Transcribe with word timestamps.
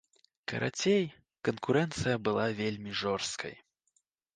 Карацей, 0.51 1.03
канкурэнцыя 1.49 2.17
была 2.29 2.49
вельмі 2.65 3.01
жорсткай. 3.05 3.61